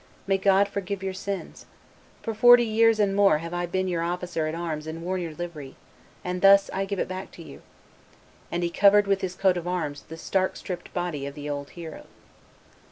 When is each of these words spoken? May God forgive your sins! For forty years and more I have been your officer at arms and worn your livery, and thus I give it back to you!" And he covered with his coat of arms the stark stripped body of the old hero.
May 0.25 0.39
God 0.39 0.67
forgive 0.67 1.03
your 1.03 1.13
sins! 1.13 1.67
For 2.23 2.33
forty 2.33 2.65
years 2.65 2.99
and 2.99 3.15
more 3.15 3.35
I 3.35 3.41
have 3.41 3.71
been 3.71 3.87
your 3.87 4.01
officer 4.01 4.47
at 4.47 4.55
arms 4.55 4.87
and 4.87 5.03
worn 5.03 5.21
your 5.21 5.35
livery, 5.35 5.75
and 6.23 6.41
thus 6.41 6.71
I 6.73 6.85
give 6.85 6.97
it 6.97 7.07
back 7.07 7.29
to 7.33 7.43
you!" 7.43 7.61
And 8.51 8.63
he 8.63 8.71
covered 8.71 9.05
with 9.05 9.21
his 9.21 9.35
coat 9.35 9.57
of 9.57 9.67
arms 9.67 10.01
the 10.09 10.17
stark 10.17 10.55
stripped 10.55 10.91
body 10.95 11.27
of 11.27 11.35
the 11.35 11.47
old 11.51 11.69
hero. 11.77 12.07